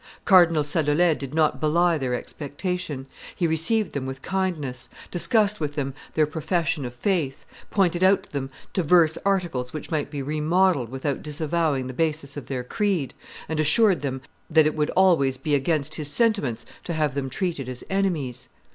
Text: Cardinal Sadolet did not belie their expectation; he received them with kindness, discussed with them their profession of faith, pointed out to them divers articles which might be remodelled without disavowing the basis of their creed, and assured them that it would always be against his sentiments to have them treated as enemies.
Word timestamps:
Cardinal 0.25 0.63
Sadolet 0.63 1.13
did 1.19 1.31
not 1.35 1.59
belie 1.59 1.99
their 1.99 2.15
expectation; 2.15 3.05
he 3.35 3.45
received 3.45 3.91
them 3.91 4.07
with 4.07 4.23
kindness, 4.23 4.89
discussed 5.11 5.59
with 5.59 5.75
them 5.75 5.93
their 6.15 6.25
profession 6.25 6.85
of 6.85 6.95
faith, 6.95 7.45
pointed 7.69 8.03
out 8.03 8.23
to 8.23 8.31
them 8.31 8.49
divers 8.73 9.19
articles 9.23 9.73
which 9.73 9.91
might 9.91 10.09
be 10.09 10.23
remodelled 10.23 10.89
without 10.89 11.21
disavowing 11.21 11.85
the 11.85 11.93
basis 11.93 12.35
of 12.35 12.47
their 12.47 12.63
creed, 12.63 13.13
and 13.47 13.59
assured 13.59 14.01
them 14.01 14.23
that 14.49 14.65
it 14.65 14.73
would 14.73 14.89
always 14.95 15.37
be 15.37 15.53
against 15.53 15.93
his 15.93 16.07
sentiments 16.09 16.65
to 16.83 16.93
have 16.95 17.13
them 17.13 17.29
treated 17.29 17.69
as 17.69 17.83
enemies. 17.87 18.49